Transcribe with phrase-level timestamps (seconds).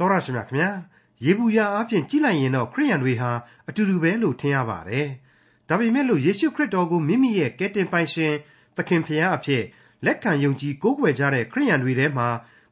[0.00, 0.70] တော်ရရှိမြခင်ဗျာ
[1.24, 3.30] ယေဘူးယာအဖြစ်ကြည့်လိုက်ရင်တော့ခရိယန်တွေဟာ
[3.68, 5.08] အတူတူပဲလို့ထင်ရပါတယ်
[5.68, 8.32] ဒါပေမဲ့လို့ယေရှုခရစ်တော်ကိုမိမိရဲ့ကယ်တင်ပိုင်ရှင်
[8.76, 9.64] သခင်ဖျားအဖြစ်
[10.04, 12.28] လက်ခံယုံကြည်ကိုးကွယ်ကြတဲ့ခရိယန်တွေထဲမှာ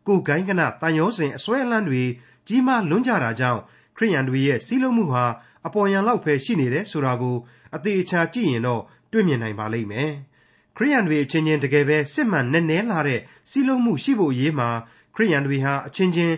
[0.06, 2.02] ကိုယ်ဂိုင်းကနတန်ရောစဉ်အစွဲအလန်းတွေ
[2.48, 3.60] ကြီးမားလွန်းကြတာကြောင့်
[3.96, 5.24] ခရိယန်တွေရဲ့စီးလုံးမှုဟာ
[5.66, 7.36] အပေါ်ယံလောက်ပဲရှိနေတယ်ဆိုတာကို
[7.74, 8.82] အသေးအချာကြည့်ရင်တော့
[9.12, 10.10] တွေ့မြင်နိုင်ပါလိမ့်မယ်
[10.76, 13.20] ခရိယန်တွေအချင်းချင်းတကယ်ပဲစစ်မှန်နဲ့နဲလာတဲ့
[13.50, 14.68] စီးလုံးမှုရှိဖို့အရေးမှာ
[15.14, 16.34] ခရိယန်တွေဟာအချင်းချင်း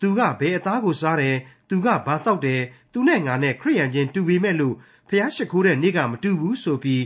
[0.00, 1.36] သူကဘယ်အသားကိုစားတယ်
[1.68, 2.60] သူကဘာတောက်တယ်
[2.92, 4.74] သူနဲ့ငါနဲ့ခရိယန်ချင်းတူပေမဲ့လို့
[5.08, 7.04] ဖျားရှိခိုးတဲ့နေ့ကမတူဘူးဆိုပြီး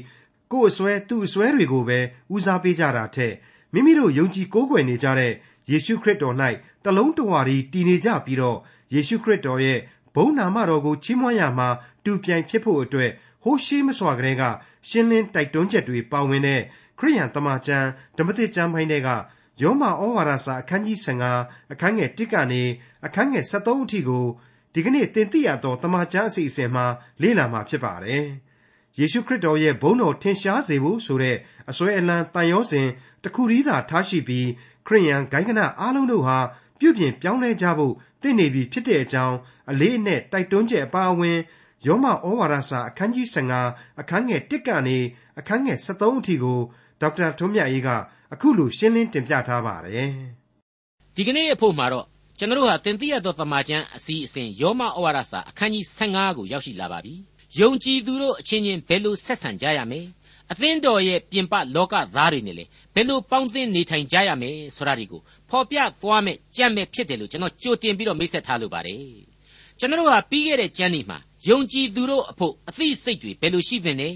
[0.53, 1.99] ကိုယ်အစွဲသူ့အစွဲတွေကိုပဲ
[2.35, 3.35] ဦးစားပေးကြတာထက်
[3.73, 5.33] မိမိတို့ယုံကြည်ကိုးကွယ်နေကြတဲ့
[5.71, 6.37] ယေရှုခရစ်တော်၌
[6.85, 8.59] တလုံးတဝါဒီတည်နေကြပြီးတော့
[8.95, 9.79] ယေရှုခရစ်တော်ရဲ့
[10.15, 11.69] ဘုန်းနာမတော်ကိုချီးမွမ်းရမှာ
[12.05, 13.11] တူပြိုင်ဖြစ်ဖို့အတွက်
[13.43, 14.43] ဟိုးရှိမစွာကလေးက
[14.89, 16.61] ရှင်းလင်းတိုက်တွန်းချက်တွေပါဝင်တဲ့
[16.99, 19.09] ခရိယန်တမန်ကျမ်းဓမ္မသစ်ကျမ်းပိုင်းတွေက
[19.63, 22.63] ယောမဩဝါဒစာအခန်းကြီး15အခန်းငယ်1ကနေ
[23.07, 24.25] အခန်းငယ်73အထိကို
[24.73, 26.87] ဒီကနေ့သင်သိရသောတမန်ကျမ်းအစီအစဉ်မှာ
[27.23, 28.25] လေ့လာမှာဖြစ်ပါတယ်။
[28.99, 31.37] ယေရှုခရစ်တော်ရဲ့ဘုန်းတော်ထင်ရှားစေဖို့ဆိုတဲ့
[31.71, 32.89] အစွဲအလန်းတန်ရောစဉ်
[33.25, 34.49] တခုတည်းသာထားရှိပြီး
[34.87, 36.39] ခရိယန်ဂိုင်းကနအားလုံးတို့ဟာ
[36.79, 39.37] ပြုပြင်ပြောင်းလဲကြဖို့တင့်နေပြီဖြစ်တဲ့အကြောင်း
[39.71, 41.39] အလေးအနက်တိုက်တွန်းချက်အပါအဝင်
[41.87, 43.27] ယောမဩဝါဒစာအခန်းကြီး
[43.63, 44.99] 15အခန်းငယ်1ကနေ
[45.39, 46.61] အခန်းငယ်73အထိကို
[47.01, 47.89] ဒေါက်တာထွန်းမြတ်အေးက
[48.33, 50.11] အခုလိုရှင်းလင်းတင်ပြထားပါတယ်
[51.15, 52.07] ဒီကနေ့အဖို့မှာတော့
[52.39, 57.15] ကျွန်တော်တို့ဟာတင်ပြရသောသမာကျမ်းအစီအစဉ်ယောမဩဝါဒစာအခန်းကြီး15ကိုရောက်ရှိလာပါပြီ
[57.61, 60.01] ယုံကြည်သူတို့အချင်းချင်းဘယ်လိုဆက်ဆံကြရမလဲ
[60.53, 69.01] အသင်းတော်ရဲ့ပြင်ပလောကသားတွေနဲ့လေဘယ်လိုပေါင်းသင်းနေထိုင်ကြရမလဲဆိုတာဒီကိုဖော်ပြသွားမယ်ကြံ့မဲ့ဖြစ်တယ်လို့ကျွန်တော်ကြိုတင်ပြီးတော့မိတ်ဆက်ထားလိုပါတယ်
[69.79, 71.19] ကျွန်တော်တို့ဟာပြီးခဲ့တဲ့ကျမ်းဒီမှာ
[71.49, 74.11] ယုံကြည်သူတို့အဖို့အသိစိတ်တွေဘယ်လိုရှိသင့်လဲ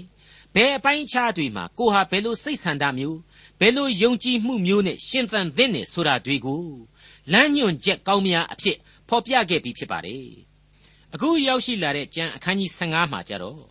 [0.55, 3.17] ဘယ်အပိုင်းခြားတွေမှာကိုဟာဘယ်လိုစိတ်ဆန္ဒမျိုး
[3.59, 6.63] ဘယ်လိုယုံကြည်မှုမျိုးနဲ့ရှင်သန်သင့်နေဆိုတာတွေကို
[7.31, 8.77] လမ်းညွှန်ချက်ကောင်းများအဖြစ်
[9.09, 10.27] ဖော်ပြခဲ့ပြီးဖြစ်ပါတယ်
[11.13, 13.63] အခုရောက်ရှိလာတဲ့ကျမ်းအခန်းကြီး15မှာကြတော့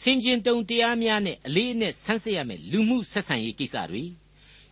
[0.00, 4.04] စင်ကျင်တုံတရားများနဲ့အလေးအနက်ဆန်းစစ်ရမယ့်လူမှုဆက်ဆံရေးကိစ္စတွေ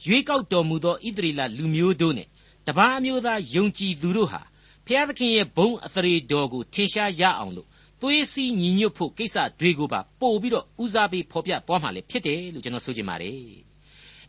[0.06, 2.28] ရွေးကောက်တော်မူသောဣသရေလလူမျိုးတို့နဲ့
[2.66, 4.42] တပါးမျိုးသားယုံကြည်သူတို့ဟာ
[4.86, 7.68] ဖျားသခင်ရဲ့ဘုန်းအသရေတော်ကိုထင်ရှားရအောင်လို့
[8.00, 13.73] သွေးစည်းညီညွတ်ဖို့ကိစ္စတွေကိုပါပို့ပြီးတော့ဦးစားပေးဖော်ပြသွားမှလည်းဖြစ်တယ်လို့ကျွန်တော်ဆိုချင်ပါတယ်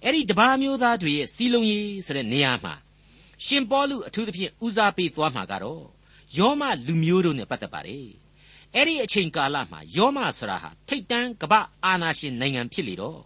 [0.04, 2.74] အဲ့ဒီတပါးမျိုးသားတွေရဲ့စီလုံးရေးဆိုတဲ့နေရာမှာ
[3.46, 5.84] ရှင်ပေါလုအထူးသဖြင့်ဦးစားပေးသွားမှာကတော့
[6.38, 8.08] ယောမလူမျိုးတို့နဲ့ပတ်သက်ပါတယ်
[8.76, 11.54] အဲ့ဒီအချိန်ကာလမှာယောမဆိုတာဟာထိတ်တန်းကပ
[11.86, 13.22] အာနာရှင်နိုင်ငံဖြစ်လေတော့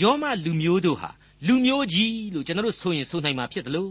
[0.00, 1.10] ယောမလူမျိုးတို့ဟာ
[1.46, 3.90] လူမျိုးကြီးလို့ကျွန်တော်တို့ဆိုရင်ဆိုနိုင်မှာဖြစ်တယ်လို့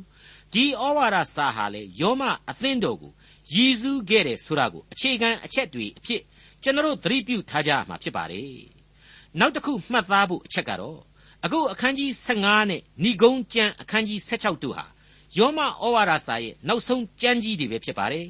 [0.54, 3.12] ဒီဩဝါဒစာဟာလေယောမအသင်းတော်ကို
[3.54, 6.22] ရည်စူးခဲ့တယ်ဆိုတာကိုအခြေခံအချက်တွေအဖြစ်
[6.64, 8.54] ကျွန်တော်တို့သတိပြုထားကြမှာဖြစ်ပါတယ်
[9.40, 11.00] နောက်တစ်ခုမှတ်သားဖို့အချက်ကတော့
[11.46, 14.86] အခုအခန်းကြီး15နဲ့ဏိဂုံးကျမ်းအခန်းကြီး16တို့ဟာ
[15.38, 18.28] ယောမဩဝါဒစာရဲ့နောက်ဆုံးကျမ်းကြီးတွေပဲဖြစ်ပါတယ်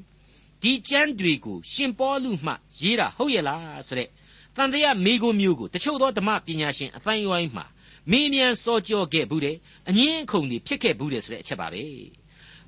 [0.62, 4.10] ဒီကျမ်းတွေကိုရှင်ပေါလုမှရေးတာဟုတ်ရဲ့လားဆိုတဲ့
[4.56, 7.66] တန်တရားမေကွန်းမျိုးကိုတချို့သောဓမ္မပညာရှင်အတိုင်းဝိုင်းမှာ
[8.12, 9.58] မေးမြန်းစောကြောခဲ့ဘူးတယ်
[9.90, 11.84] အငင်းအခုန်တွေဖြစ်ခဲ့ဘူးတယ်ဆိုတဲ့အချက်ပါပဲ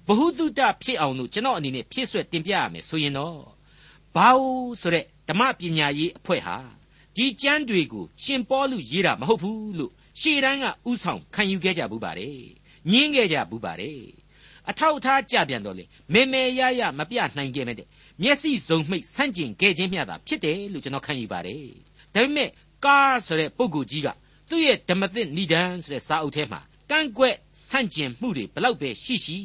[0.08, 3.40] ဘ ഹു တုတဖြစ်အောင်လို့ကျွန်တော်အနေနဲ့ဖြည့်ဆွက်တင်ပြရမယ်ဆိုရင်တော့
[4.16, 6.58] ဘာလို့ဆိုတဲ့ဓမ္မပညာရေးအဖွဲ့ဟာ
[7.16, 12.38] ဒီကျမ်းတွေကိုရှင်ပေါလုရေးတာမဟုတ်ဘူးလို့ ရှေ့တန်းကဥဆောင်ခံယူခဲ့ကြဘူးပါတယ်
[12.92, 14.00] ညင်းခဲ့ကြဘူးပါတယ်
[14.70, 17.88] အထောက်အထားကြပြန်တော့လေမေမေရရမပြနိုင်ခဲ့မဲ့တဲ့
[18.22, 21.66] မျက်စိစုံမှိတ်ဆန့်ကျင်ခဲ့ခြင်းမျှသာဖြစ်တယ်လို့ကျွန်တော်ခံယူပါတယ်
[22.14, 22.50] ဒါပေမဲ့
[22.86, 24.08] ကားဆိုတဲ့ပုံကိုကြီးက
[24.50, 26.60] သူ့ရဲ့ဓမ္မသစ်ဏိဒံဆိုတဲ့စာအုပ်ထဲမှာ
[26.92, 27.36] ကန့်ကွက်
[27.70, 29.38] ဆန့်ကျင်မှုတွေဘလောက်ပဲရှိရှိ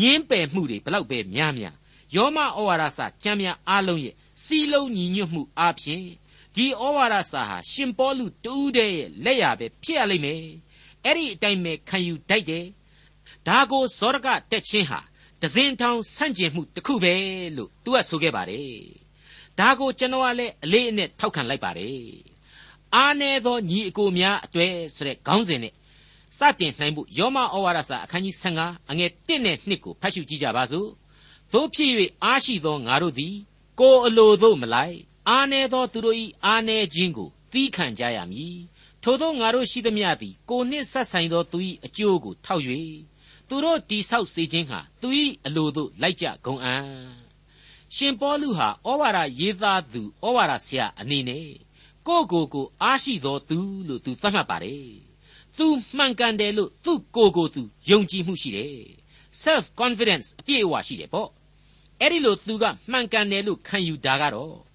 [0.00, 1.74] ညင်းပယ်မှုတွေဘလောက်ပဲများများ
[2.14, 6.04] ယောမဩဝါဒစာကျမ်းများအားလုံးရဲ့စီလုံးညီညွတ်မှုအပြင်
[6.56, 10.42] ဒီဩဝါဒစာဟာရှင်ပေါလုတူးတဲ့ရဲ့လက်ရပဲဖြစ်ရလိမ့်မယ်
[11.04, 12.66] အဲ့ဒီအတိုင်းပဲခံယူတတ်တယ်
[13.48, 15.00] ဒါကိုဇောရကတက်ချင်းဟာ
[15.42, 17.14] ဒဇင်ထောင်ဆန့်ကျင်မှုတစ်ခုပဲ
[17.56, 18.70] လို့သူကဆိုခဲ့ပါတယ်
[19.58, 22.00] ဒါကိုကျွန်တော်ကလည်းအလေးအနက်ထောက်ခံလိုက်ပါတယ်
[22.94, 25.72] အားနည်းသောညီအကိုများအတွေ့ဆိုတဲ့ခေါင်းစဉ်နဲ့
[26.38, 30.88] စတင်နိုင်ဖို့ယောမဩဝါဒစာအခန်းကြီး15အငယ်1နဲ့2ကိုဖတ်ရှုကြည့်ကြပါစို့
[31.52, 31.92] တို့ဖြစ်၍
[32.24, 33.34] အားရှိသောငါတို့သည်
[33.80, 38.58] ကိုယ်အလိုသို့မလိုက် အားနည်းသောသူတို့၏အားနည်းခြင်းကိုသီးခံကြရမည်
[39.02, 42.64] ထိုသောငါတို့ရှိသမျှသည်ကိုနှင့်ဆက်ဆိုင်သောသူ၏အကျိုးကိုထောက်၍
[43.48, 45.08] သူတို့တိဆောက်စေခြင်းဟာသူ၏
[45.46, 46.86] အလိုသို့လိုက်ကြကုန်အံ့
[47.94, 51.48] ရှင်ပေါလုဟာဩဝါဒရေးသားသူဩဝါဒဆရာအနေနဲ့
[52.06, 53.58] ကိုကိုကိုအားရှိသောသူ
[53.88, 54.90] လို့သူသတ်မှတ်ပါတယ်
[55.58, 58.76] သူမှန်ကန်တယ်လို့သူ့ကိုကိုသူယုံကြည်မှုရှိတယ်
[59.42, 61.30] self confidence အပြည့်အဝရှိတယ်ပေါ့
[62.00, 64.65] အဲ့ဒီလိုသူကမှန်ကန်တယ်လို့ခံယူတာကတော့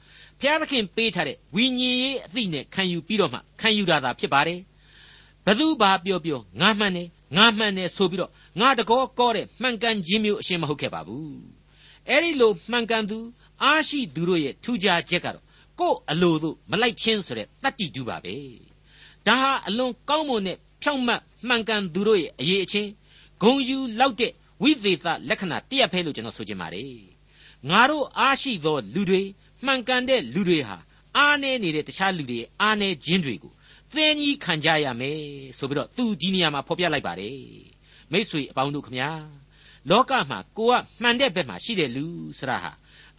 [0.42, 4.60] ဘုရားသခင်ပေးထားတဲ့ဝိညာဉ်ရေးအသိနဲ့ခံယူပြီးတော့မှခံယူတာသာဖြစ်ပါတယ်
[5.46, 7.08] ဘသူဘာပြောပြောငါမှန်တယ်
[7.38, 11.40] ငါမှန်တယ်ဆိုပြီးတော့ငါတကောကောတဲ့မှန်ကန်ခြင်းမျိုးအရှင်းမဟုတ်ခဲ့ပါဘူး
[12.10, 13.18] အဲ့ဒီလိုမှန်ကန်သူ
[13.64, 15.44] အားရှိသူတို့ရဲ့ထူးခြားချက်ကတော့
[15.80, 18.36] ကို့အလိုတို့မလိုက်ချင်းဆိုတဲ့တတ္တိတူပါပဲ
[19.28, 22.90] ဒါဟာအလွန်ကောင်းမွန်တဲ့ဖြောင့်မတ်မှန်ကန်သူတို့ရဲ့အရေးအချင်း
[23.42, 26.96] ဂုံယူလောက်တဲ့ဝိသေသလက္ခဏာတရက်ဖဲလို့ကျွန်တော်ဆိုချင်ပါတယ်
[27.70, 29.22] ငါတို့အားရှိသောလူတွေ
[29.66, 30.78] မှန်ကန်တဲ့လူတွေဟာ
[31.18, 33.54] အားနေနေတဲ့တခြားလူတွေအားနေခြင်းတွေကို
[33.96, 35.20] သင်ကြီးခံကြရမယ်
[35.58, 37.40] ဆိုပြီးတော့သူဒီနေရာမှာဖော်ပြလိုက်ပါတယ်
[38.12, 39.10] မိษွေအပေါင်းတို့ခမညာ
[39.90, 42.06] လောကမှာကိုကမှန်တဲ့ဘက်မှာရှိတဲ့လူ
[42.40, 42.72] ဆရာဟာ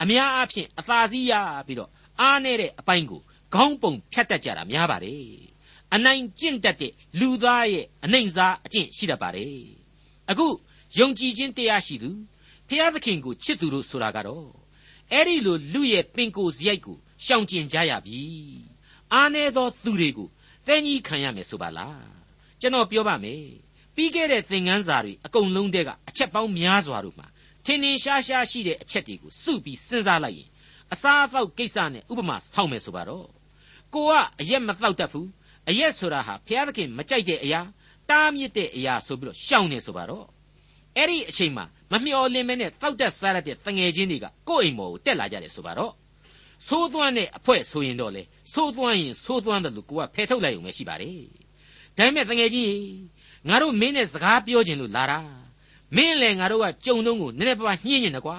[0.03, 1.33] အများအားဖြင့်အသာစီးရ
[1.67, 1.91] ပြီးတော့
[2.21, 3.21] အားနေတဲ့အပိုင်းကို
[3.55, 5.25] ခေါင်းပုံဖြတ်တတ်ကြတာများပါတယ်
[5.95, 9.57] အနိုင်ကျင့်တတ်တဲ့လူသားရဲ့အနိုင်စားအကျင့်ရှိတတ်ပါတယ်
[10.31, 10.47] အခု
[10.99, 12.11] ယုံကြည်ခြင်းတရားရှိသူ
[12.69, 14.62] ဖျားသခင်ကိုချစ်သူတို့ဆိုတာကတော့
[15.13, 18.23] အဲ့ဒီလိုလူရဲ့ပင်ကိုယ်စရိုက်ကိုရှောင်ကျင်ကြရပြီ
[19.13, 20.29] အားနေသောသူတွေကို
[20.67, 22.03] တဲ့ကြီးခံရမယ်ဆိုပါလား
[22.61, 23.45] ကျွန်တော်ပြောပါမယ်
[23.95, 27.27] ပြီးခဲ့တဲ့သင်ခန်းစာတွေအကုန်လုံးတည်းကအချက်ပေါင်းများစွာတို့မှာ
[27.65, 30.49] ထင်ထင်ရှားရှားရှိတဲ့အချက်တွေကိုစုပြီးစဉ်းစားလိုက်ရင်
[30.93, 33.29] အစားအသောက်ကိစ္စနဲ့ဥပမာဆောက်မယ်ဆိုပါတော့
[33.95, 35.29] ကိုကအရက်မသောက်တတ်ဘူး
[35.69, 37.61] အရက်ဆိုတာဟာဘုရားသခင်မကြိုက်တဲ့အရာ
[38.11, 40.27] တားမြစ်တဲ့အရာဆိုပြီးတော့ရှောင်နေဆိုပါတော့
[40.97, 45.93] အဲ့ဒီအချိန်မှာမမျှော်လင့်မဲနဲ့တောက်တက်စားရတဲ့တငယ်ချင်းတွေကကိုယ့်အိမ်ပေါ်ကိုတက်လာကြတယ်ဆိုပါတော့
[46.67, 48.23] သိုးသွမ်းတဲ့အဖွဲဆိုရင်တော့လေ
[48.53, 51.19] သိုးသွမ်းရင်သိုးသွမ်းတယ်လို့ကိုကဖယ်ထုတ်လိုက်ုံပဲရှိပါတယ်
[51.97, 52.77] ဒါပေမဲ့တငယ်ချင်း
[53.49, 55.19] ငါတို့မင်းနဲ့စကားပြောခြင်းလို့လာတာ
[55.97, 58.39] မင်းလည်းငါတို့ကကြုံတုံးကိုနည်းနည်းပါးပါးညှင်းနေတယ်ကွာ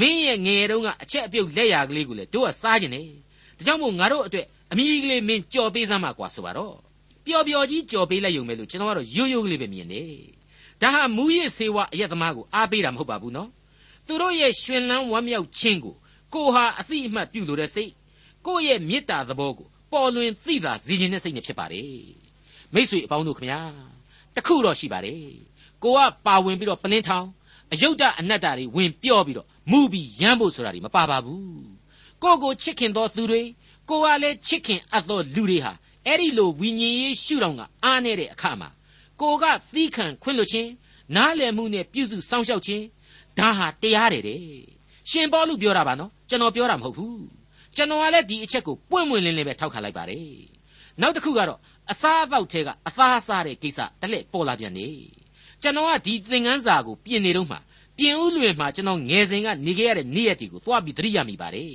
[0.00, 3.06] မင်းရဲ့ငယ်တုန်းကအချက်အပြုတ်လက်ရာကလေးကိုလေတို့ကစားခြင်းတယ်
[3.58, 6.74] ဒါကြောင့်မို့ငါတို့အတွက်အမိကလေးမင်းကြော်ပေးစမ်းပါကွာဆိုပါတော့
[7.26, 10.08] ပျော်ပျော်ကြီးကြော်ပေးလိုက်ုံပဲလို့ကျွန်တော်ကတော့ရိုးရိုးကလေးပဲမြင်တယ်
[10.84, 13.48] ဒါဟာမူရစ်စေဝအယက်သမားကိုအားပေးတာမဟုတ်ပါဘူးနော်
[14.06, 15.94] သူတို့ရဲ့ရှင်လန်းဝမ်းမြောက်ခြင်းကို
[16.34, 17.90] ကိုဟာအသိအမှတ်ပြုလို့တဲ့စိတ်
[18.46, 21.88] ကိုရဲ့မေတ္တာသဘောကိုပေါ်လွင်သိတာဇီခြင်းတဲ့စိတ်နဲ့ဖြစ်ပါတယ်
[22.74, 23.60] မိษွေအပေါင်းတို့ခမညာ
[24.34, 25.20] တခုတော့ရှိပါတယ်
[25.82, 27.26] ကိုကပါဝင်ပြီးတော့ပလင်းထောင်
[27.72, 31.44] အယုဒ္ဓအနတ္တတွေဝင်ပြောပြီးတော့မူပြီးရမ်းဖို့ဆိုတာတွေမပါပါဘူး
[32.22, 33.42] ကိုကိုချစ်ခင်သောသူတွေ
[33.90, 35.72] ကိုကလည်းချစ်ခင်အပ်သောလူတွေဟာ
[36.06, 38.68] အဲ့ဒီလိုဝိညာဉ်ရေးရှုထောင့်ကအားနေတဲ့အခါမှာ
[39.20, 39.44] ကိုက
[39.74, 40.70] သီးခံခွင့်လွှတ်ခြင်း
[41.16, 42.84] နားလည်မှုနဲ့ပြုစုစောင့်ရှောက်ခြင်း
[43.38, 44.40] ဒါဟာတရားတယ်တဲ့
[45.10, 47.24] ရှင်ပေါလုပြောတာပါနော်ကျွန်တော်ပြောတာမဟုတ်ဘူး
[47.76, 50.28] ကျွန်တော်ကလည်းဒီအချက်ကိုပွင့်ပွင့်လင်းလင်းပဲထောက်ခံလိုက်ပါတယ်
[51.00, 51.58] နောက်တစ်ခုကတော့
[51.90, 54.88] အစားအသောက်ထဲကအသားစားတဲ့ကိစ္စတစ်လက်ပေါ်လာပြန်နေ
[55.62, 57.56] ကျွန်တော်ကဒီသင်ခန်းစာကိုပြင်နေတော့မှ
[57.98, 61.74] ပြင်ဦးလွင်မှာကျွန်တော်ငယ်စဉ်ကနေခဲ့ရတဲ့နေ့ရက်တွေကိုသွားပြီးသတိရမိပါတယ်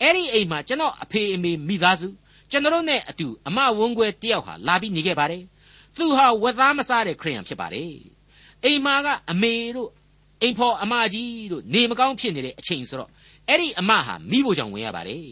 [0.00, 2.08] အဲ့ဒီအိမ်မှာကျွန်တော်အဖေအမေမိသားစု
[2.50, 5.42] ကျွန်တော်နဲ့အတူအမဝန်းခွဲတယောက်ဟာလာပြီးနေခဲ့ပါတယ်
[5.98, 7.94] သူဟာဝက်သားမစားတဲ့ခရိယန်ဖြစ်ပါတယ်
[8.64, 9.90] အိမ်မာကအမေတို့
[10.42, 13.10] အိမ်ဖော်အမကြီးတို့နေမကောင်းဖြစ်နေတဲ့အချိန်ဆိုတော့
[13.48, 15.24] အဲ့ဒီအမဟာမိဖို့ကြောင့်ဝင်ရပါတယ်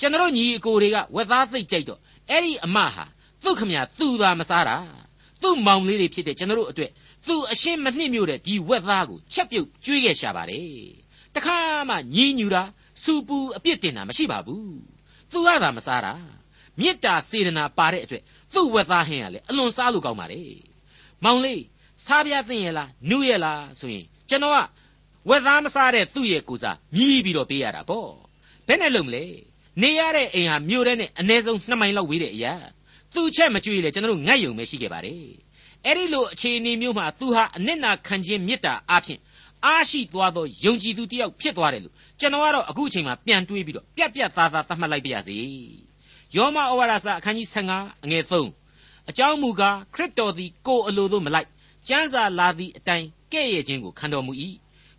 [0.00, 2.00] ကျွန်တော်ညီအကိုတွေကဝက်သားသိပ်ကြိုက်တော့
[2.30, 3.04] အဲ့ဒီအမဟာ
[3.44, 4.76] သူ့ခမညာသူ့သာမစားတာ
[5.42, 6.90] သူ့မောင်လေးတွေဖြစ်တဲ့ကျွန်တော်တို့အတွက်
[7.26, 10.68] သူအရှင်းမနှိမ့်မြို့တဲ့ဒီဝက်သားကိုချက်ပြုတ်ကျွေးခဲ့ရှာပါတယ်
[11.34, 11.56] တခါ
[11.88, 12.62] မှညီးညူတာ
[13.02, 14.78] စူပူအပြစ်တင်တာမရှိပါဘူး
[15.32, 16.12] သူကသာမစားတာ
[16.78, 18.22] မေတ္တာစေတနာပါတဲ့အတွက်
[18.54, 20.42] သူ့ဝက်သားဟင်းကလေအလွန်စားလို့ကောင်းပါလေ
[21.24, 21.62] မောင်လေး
[22.06, 24.58] စားပြသိရင်လားနုရဲ့လားဆိုရင်ကျွန်တော်က
[25.28, 28.10] ဝက်သားမစားတဲ့သူ့ရဲ့ကိုစားမြည်ပြီးတော့ပေးရတာပေါ့
[28.66, 29.24] ဘယ်နဲ့လုံးမလဲ
[29.82, 32.54] နေရတဲ့အိမ်ဟာမြို့ထဲနဲ့အ ਨੇ ဆုံး2မိုင်လောက်ဝေးတဲ့အရာ
[33.14, 35.24] သူ့ချက်မကြွေလေကျွန်တော်တို့ငတ်ယုံပဲရှိခဲ့ပါတယ်
[35.86, 39.18] အဲ့ဒီလိုအခြေအနေမျိုးမှာသူဟာအနစ်နာခံခြင်းမေတ္တာအဖြစ်
[39.64, 45.38] အားရှိသွားသောယုံကြည်သူတစ်ယောက်ဖြစ်သွားတယ်လို့ကျွန်တော်ကတော့အခုအချိန်မှာပြန်တွေးပြီးတော့ပြက်ပြက်သားသားသတ်မှတ်လိုက်ပါရစေ
[46.36, 51.48] ယောမဩဝါဒစာအခန်းကြီး15အငယ်3အကြောင်းမူကားခရစ်တော်သည်ကိုယ်အလိုသို့မလိုက်
[51.88, 54.32] ကျမ်းစာလာသည့်အတိုင်းကဲ့ရဲ့ခြင်းကိုခံတော်မူ၏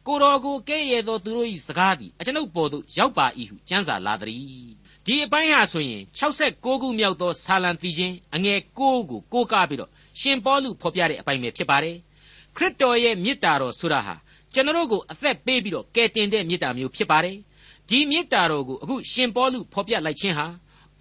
[0.07, 4.75] ကိုတော်ကိုကဲ့ရဲ့သောသူတို့၏စကားသည်အကျွန်ုပ်ပေါ်သို့ရောက်ပါ၏ဟုကျမ်းစာလာသည်
[5.05, 8.95] ဒီအပိုင်းဟာဆိုရင်66ခုမြောက်သောဆာလံတီချင်းအငယ်6ကို
[9.33, 11.97] ကိုးကားပြီးတော့ရှင်ပေါလုဖော်ပြတဲ့အပိုင်းပဲဖြစ်ပါတယ်
[12.55, 14.15] ခရစ်တော်ရဲ့မေတ္တာတော်ဆိုတာဟာ
[14.53, 17.37] ကျွန်တော်ကိုအသက်ပေးပြီးတော့ကယ်တင်တဲ့မေတ္တာမျိုးဖြစ်ပါတယ်
[17.89, 20.47] ဒီမေတ္တာတော်ကိုအခုရှင်ပေါလုဖော်ပြလိုက်ခြင်းဟာ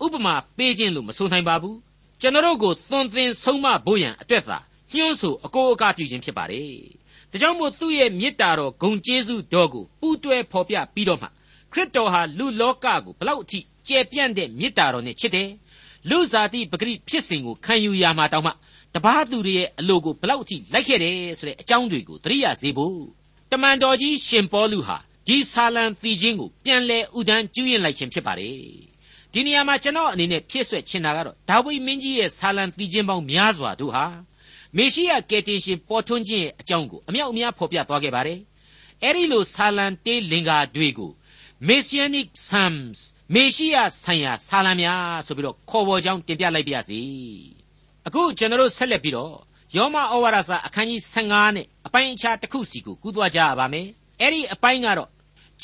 [0.03, 1.79] ဥပမာပေးခြင်းလို့မဆိုနိုင်ပါဘူး
[2.21, 4.59] ကျွန်တော်ကိုသွန်သင်ဆုံးမဖို့ရန်အတွက်သာ
[4.93, 6.73] ညှိုးဆိုအကိုအကားပြုခြင်းဖြစ်ပါတယ်
[7.31, 11.29] ဒါကြောင့်မို့သူ့ရဲ့မေတ္တာတော်ဂုံကျေးဇူးတော်ကိုပူးတွဲဖော်ပြပြီးတော့မှ
[11.73, 13.59] ခရစ်တော်ဟာလူလောကကိုဘလောက်အထိ
[13.89, 15.51] ကျယ်ပြန့်တဲ့မေတ္တာတော်နဲ့ချစ်တယ်
[16.11, 18.53] လူဇာတိပဂရိဖြစ်စဉ်ကိုခံယူရမှာတောင်းမှ
[18.95, 22.99] တပားသူတွေရဲ့အလိုကိုဘလောက်အထိလိုက်ခဲ့တယ်ဆိုတဲ့အကြောင်းတွေကိုသတိရစေဖို့
[23.51, 24.97] တမန်တော်ကြီးရှင်ပေါလုဟာ
[25.27, 28.94] ဒီဆာလံတီချင်းကိုပြန်လဲဥဒန်းကျူးရင်လိုက်ခြင်းဖြစ်ပါတယ်
[29.35, 34.07] ဒီနေရာမှာကျွန်တော်အနေနဲ့ဖြစ်ဆွဲချင်တာကတော့ဒါဝိမင်းကြီးရဲ့ဆာလံတီချင်းပေါင်းများစွာတို့ဟာ
[34.77, 38.39] မေရှိယကယ်တင်ရှင်ပေါ်ထွန်းခြင်းရဲ့အကြောင်းကိုအမြောက်အများဖော်ပြသွားခဲ့ပါတယ်
[39.03, 41.11] အဲ့ဒီလိုဆာလံတေးလင်္ကာတွေကို
[41.69, 42.99] Messianic Psalms
[43.35, 47.01] မေရှိယဆိုင်ရာဆာလံများဆိုပြီးတော့ခေါ်ပေါ်ကြောင်းတင်ပြလိုက်ပါရစေ
[48.07, 49.35] အခုကျွန်တော်တို့ဆက်လက်ပြီးတော့
[49.77, 53.87] ယောမဩဝါဒစာအခန်းကြီး15နဲ့အပိုင်းအခြားတစ်ခုစီကိုကူးသွားကြရပါမယ်
[54.21, 55.11] အဲ့ဒီအပိုင်းကတော့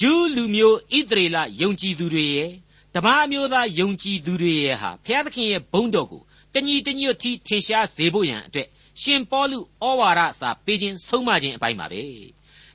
[0.00, 2.50] ဂျူးလူမျိုးဣသရေလယုံကြည်သူတွေရဲ့
[2.95, 6.23] တပါးမျိုးသားယုံကြည်သူတွေရဲ့ဟာဘုရားသခင်ရဲ့ဘုန်းတော်ကို
[6.55, 8.69] တညီတညွတ်ထီထင်ရှားစေဖို့ရန်အတွက်
[9.03, 12.03] ရှင်ပေါလုဩဝါဒစာပေးခြင်းဆုံးမခြင်းအပိုင်းပါပဲ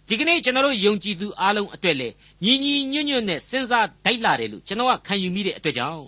[0.07, 2.09] ဒီကနေ့ကျွန်တော်တို့ယုံကြည်သူအားလုံးအတွက်လေ
[2.43, 6.05] ညီညီညွတ်ညွတ်နဲ့စဉ်းစားတိုက်လာတယ်လို့ကျွန်တော်ကခံယူမိတဲ့အတွက်ကြောင့်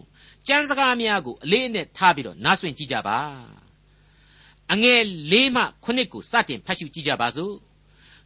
[0.48, 3.20] ကျမ်းစကားများကိုအလေးအနက်ထားပြီးတော့နားဆွင့်ကြည့်ကြပါ
[4.72, 7.56] အငယ်၄မှ9ကိုစတင်ဖတ်ရှုကြည့်ကြပါစို့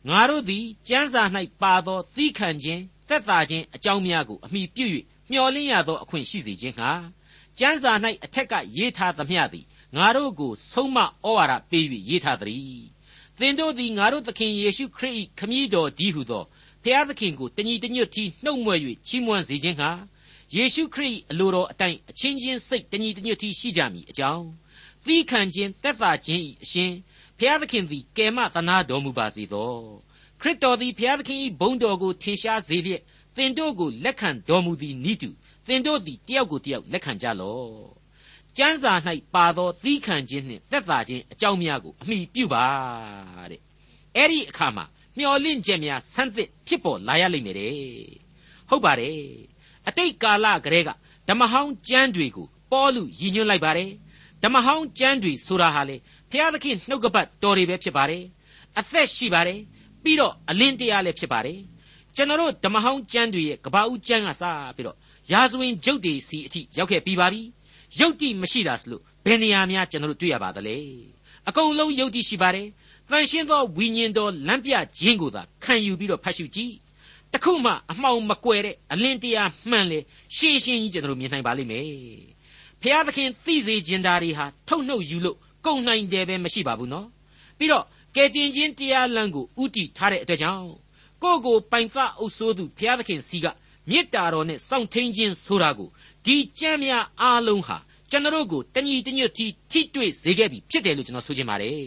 [0.09, 1.23] ငါတို့သည်ကျမ်းစာ၌
[1.61, 4.85] ပါသောသီးခံခြင်းသက်သာခြင်းအကြောင်းများကိုအမိပြု၍
[5.31, 6.91] မျှော်လင့်ရသောအခွင့်ရှိစေခြင်းဟာ
[7.59, 7.93] ကျမ်းစာ၌
[8.25, 11.05] အထက်ကရေးထားသမျှသည်ငါတို့ကိုဆုံးမဩ
[11.37, 12.81] ဝါဒပေး၍ရေးထားသည်
[13.39, 16.43] သင်တို့သည်ငါတို့သခင်ယေရှုခရစ်၏ခမည်းတော်ဒီဟုသော
[16.83, 19.91] ဖျားသခင်ကိုတညီတညွတ်တီနှုတ်မွဲ့၍ချီးမွမ်းစေခြင်းဟာ
[20.55, 24.45] ယေရှုခရစ်အလိုတော်အတိုင်းအချင်းချင်းစိတ်တညီတညွတ်တီရှိကြမည်အကြောင်း
[25.05, 26.91] သီးခံခြင်းသက်သာခြင်း၏အရှင်
[27.37, 29.73] ဖျားသခင်သည်ကယ်မသနာတော်မူပါစေသော
[30.41, 33.01] ခရစ်တော်သည်ဖျားသခင်၏ဘုန်းတော်ကိုထင်ရှားစေလျက်
[33.35, 35.29] သင်တို့ကိုလက်ခံတော်မူသည်နိတု
[35.67, 38.01] သင်တို့သည်တယောက်ကိုတယောက်လက်ခံကြလော့
[38.57, 38.93] ကျမ်းစာ၌
[39.33, 42.65] ပါသောသီးခံခြင်းနှင့်သက်သာခြင်းအကြောင်းများကိုအမိပြုပါ
[43.51, 43.61] တဲ့
[44.15, 44.85] အဲ့ဒီအခါမှာ
[45.17, 47.75] မျော်လင့်ချက်များဆန်းသစ်ဖြစ်ပေါ်လာရလိမ့်မယ်တဲ့
[48.69, 49.17] ဟုတ်ပါတယ်
[49.87, 50.89] အတိတ်ကာလကတည်းက
[51.27, 53.91] ဓမ္မဟောင်းကျမ်းတွေကိုပေါလုရည်ညွှန်းလိုက်ပါတယ်
[54.43, 55.95] ဓမ္မဟောင်းကျမ်းတွေဆိုတာဟာလေ
[56.31, 58.23] ဘုရားသခင်နှုတ်ကပတ်တော်တွေပဲဖြစ်ပါတယ်
[58.79, 59.59] အသက်ရှိပါတယ်
[60.03, 61.59] ပြီးတော့အလင်းတရားလည်းဖြစ်ပါတယ်
[62.15, 64.43] ကျွန်တော်တို့ဓမ္မဟောင်းကျမ်းတွေရဲ့ကပဦးကျမ်းကစ
[64.75, 64.97] ပြီးတော့
[65.31, 67.41] ရာဇဝင်ကျုပ်တွေစီအထိရောက်ခဲ့ပြီးပါပြီ
[67.99, 70.77] ယုတ်တိမရှိတာဆိုလို့ဘယ်နေရာများကျွန်တော်တို့တွေ့ရပါသလဲ
[71.47, 72.67] အကုန်လုံးယုတ်တိရှိပါတယ်
[73.09, 76.73] တန်ရှင်းသောဝိညာဉ်တော်လမ်းပြခြင်းကိုသာခံယူပြီးတော့ဖတ်ရှုကြည့်
[77.33, 79.99] တခုမှအမှောင်မကွယ်တဲ့အလင်းတရားမှန်လေ
[80.37, 81.85] ရှင်းရှင်းကြီးကျွန်တော်တို့မြင်နိုင်ပါလိမ့်မယ်
[82.81, 87.07] ဖျားသခင်သိစေခြင်းဓာရီဟာထုတ်နှုတ်ယူလို့ကုန်နိုင်တယ်ပဲမရှိပါဘူးနော်
[87.57, 90.71] ပြီးတော့ကယ်တင်ခြင်းတရားလမ်းကိုဥတီထားတဲ့အတွက်ကြောင့်
[91.23, 93.45] ကိုယ့်ကိုပိုင်သအုပ်ဆိုးသူဘုရားသခင်စီက
[93.89, 95.89] မေတ္တာတော်နဲ့စောင့်ထိန်ခြင်းဆိုတာကို
[96.25, 97.77] ဒီကြမ်းများအားလုံးဟာ
[98.09, 101.77] ကျွန်တော်တို့ကိုတညီတညွတ်တီထိတွေ့စေခဲ့ပြီဖြစ်တယ်လို့ကျွန်တော်ဆိုချင်ပါတယ်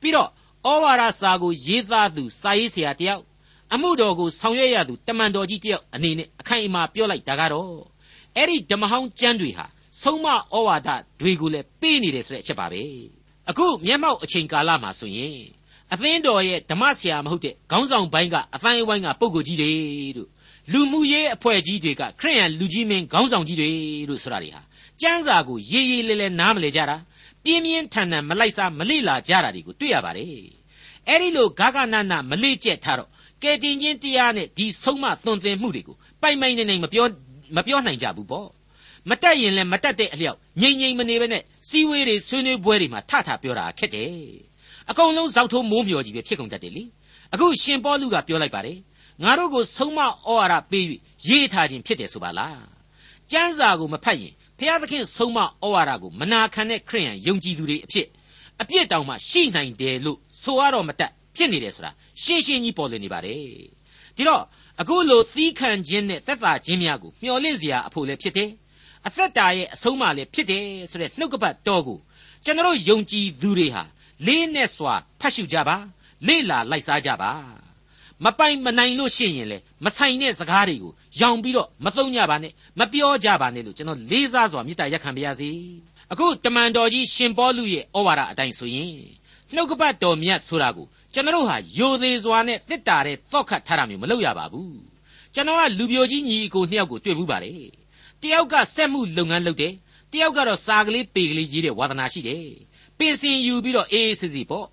[0.00, 0.28] ပြီးတော့
[0.66, 3.22] ဩဝါဒစာကိုရေးသားသူစာရေးဆရာတယောက်
[3.74, 7.76] အမှုတော်ကိုဆောင်ရွက်ရသူတမန်တော်ကြီးတယောက်အနေနဲ့အခိုင်အမာပြောလိုက်တာကတော့
[8.36, 9.66] အဲ့ဒီဓမ္မဟောင်းကျမ်းတွေဟာ
[10.02, 10.88] ဆုံးမဩဝါဒ
[11.20, 12.82] တွေကိုလည်းပေးနေတယ်ဆိုတဲ့အချက်ပါပဲ
[13.50, 15.38] အခုမျက်မှောက်အချိန်ကာလမှာဆိုရင်
[15.94, 19.72] အသင်းတော်ရဲ့ဓမ္မဆရာမဟုတ်တဲ့ခေါင်းဆောင်ပိုင်းကအတိုင်းအဝိုင်းကပုံကိုကြီးတွေ
[20.16, 20.28] တို့
[20.72, 23.70] လူမှုရေးအဖွဲ့ကြီးတွေကခရိယန်လူကြီးမင်းခေါင်းဆောင်ကြီးတွေ
[24.08, 24.60] တို့ဆိုတာတွေဟာ
[25.00, 26.96] ကျမ်းစာကိုရေးရေးလဲလဲနားမလဲကြတာ
[27.44, 30.28] ပြင်းပြင်းထန်ထန်မလိုက်စားမလေ့လာကြတာတွေကိုတွေ့ရပါတယ်
[31.08, 33.10] အဲ့ဒီလိုဂဂနနမလေ့ကျက်ထားတော့
[33.42, 37.06] ကဲတင်ချင်းတရားနဲ့ဒီဆုံးမသွန်သင်မှုတွေကိုပိုင်ပိုင်နေနေမပြော
[37.56, 38.48] မပြောနိုင်ကြဘူးပေါ့
[39.10, 44.14] မတက်ရင်လည်းမတက်တဲ့အလျောက်ငြိမ်ငြိမ်မနေဘဲနဲ့စီဝေးတွေဆွေးနွေးပွဲတွေမှာထထပြောတာခက်တယ်
[44.90, 46.84] အကုန်လုံးဇောက်ထိုးမိုးမျောကြီးပဲဖြစ်ကုန်တတ်တယ်လေ
[47.34, 48.78] အခုရှင်ပေါလုကပြောလိုက်ပါတယ်
[49.22, 50.84] ငါတို့ကိုဆုံးမဩဝါဒပေး၍
[51.28, 52.64] ရေးထားခြင်းဖြစ်တယ်ဆိုပါလား
[53.30, 58.06] ကျမ်းစာကိုမဖတ်ရင်ဖျားသခင်ဆုံးမဩဝါဒကိုမနာခံတဲ့ခရိယန်ယုံကြည်သူတွေအဖြစ်
[58.62, 61.90] အပြစ်တောင်မှရှိနိုင်တယ်လို့ဆိုရတော့မတတ်ဖြစ်နေတယ်ဆိုတာ
[62.22, 63.38] ရှင်းရှင်းကြီးပေါ်လွင်နေပါတယ်
[64.16, 64.42] ဒီတော့
[64.80, 68.50] အခုလိုသီးခံခြင်းနဲ့သက်သာခြင်းများကိုမျှော်လင့်စရာအဖို့လည်းဖြစ်တယ်
[69.06, 71.98] အသက်တာရဲ့အဆုံးအမလည်းဖြစ်တယ်ဆိုတဲ့နှုတ်ကပတ်တော်ကို
[72.44, 73.82] ကျွန်တော်ယုံကြည်သူတွေဟာ
[74.26, 75.76] လေးနဲ့စွာဖတ်ရှုကြပါ
[76.26, 77.32] လေ့လာလိုက်စားကြပါ
[78.24, 85.50] မပိုင်မနိုင်လို့ရှိရင်လေမဆိုင်တဲ့စကားတွေကိုရောင်ပြီးတော့မသုံးကြပါနဲ့မပြောကြပါနဲ့လို့ကျွန်တော်လေးစားစွာမေတ္တာရက်ခံပါရစေ
[86.12, 88.94] အခုတမန်တော်ကြီးရှင်ပေါလုရဲ့ဩဝါဒအတိုင်းဆိုရင်
[89.54, 94.78] နှုတ်ကပတ်တော်မြတ်ဆိုတာကိုကျွန်တော်ဟာယိုသေးစွာနဲ့တစ်တာတဲ့တောက်ခတ်ထားတာမျိုးမလုပ်ရပါဘူး
[95.34, 97.60] ကျွန်တော်ကလူပြိုကြီးညီအကိုနှစ်ယောက်ကိုတွေ့ဘူးပါတယ်
[98.22, 99.72] တယောက်ကစက်မှုလုပ်ငန်းလုပ်တယ်
[100.12, 102.46] တယောက်ကတော့စာကလေးပေကလေးရေးတဲ့ဝါသနာရှိတယ်
[102.98, 104.66] ပင်စင်ယူပြီးတော့အေးအေးဆေးဆေးပေါ့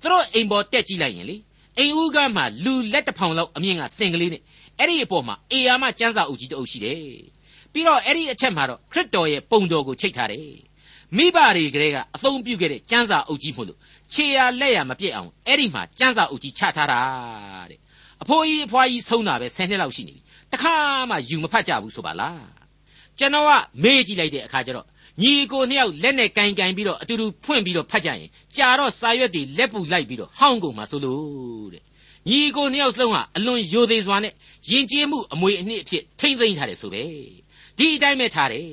[0.00, 1.36] သူတို့အိမ်ပေါ်တက်ကြည့်လိုက်ရင်လေ
[1.78, 4.42] အိမ်ဦးကမှလူလက်တစ်ဖောင်လောက်အမြင့်ကစင်ကလေးနဲ့
[4.78, 7.00] အဲ့ဒီအပေါ်မှာအေယာမကျန်းစာအုပ်ကြီးတအုပ်ရှိတယ်
[7.72, 10.48] ပြီးတော့အဲ့ဒီအထက်မှာတော့ခရစ်တော်ရဲ့ပုံတော်ကိုချိတ်ထားတယ်
[11.16, 13.78] မိဘတွေကလေးကအသုံးပြုခဲ့တဲ့ကျန်းစာအုပ်ကြီးမို့လို့
[14.14, 17.00] ခြေရလက်ရမပြည့်အောင်အဲ့ဒီမှာကျန်းစာအုပ်ကြီးချထားတာ
[17.70, 17.78] တဲ့
[18.22, 20.74] အဖိုးကြီးအဖွားကြီးဆုံးတာပဲ10နှစ်လောက်ရှိနေပြီတခါ
[21.10, 22.44] မှယူမဖတ်ကြဘူးဆိုပါလား
[23.18, 23.50] ကျွန်တော်က
[23.82, 24.86] မေးကြည့်လိုက်တဲ့အခါကျတော့
[25.22, 31.82] ညီကိုနှစ်ယောက်လက်နဲ့ကင်ကင်ပြီးတော့အတူတူဖွင့်ပြီးတော့ဖတ်ကြရင်ကြာတော့စာရွက်တွေလက်ပူလိုက်ပြီးတော့ဟောင်းကုန်မှာဆိုလို့တဲ့
[32.28, 34.32] ညီကိုနှစ်ယောက်စလုံးဟာအလွန်ယိုသေးစွာနဲ့
[34.70, 37.02] ယဉ်ကျေးမှုအမွေအနှစ်အဖြစ်ထိမ့်သိမ်းထားတယ်ဆိုပဲ
[37.78, 38.70] ဒီအတိုင်းပဲထားတယ်